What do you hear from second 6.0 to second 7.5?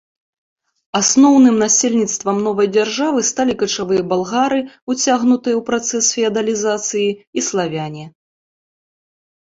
феадалізацыі, і